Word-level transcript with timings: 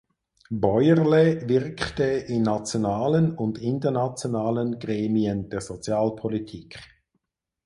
Bäuerle 0.49 1.47
wirkte 1.47 2.05
in 2.05 2.41
nationalen 2.41 3.37
und 3.37 3.59
internationalen 3.59 4.79
Gremien 4.79 5.47
der 5.51 5.61
Sozialpolitik. 5.61 6.79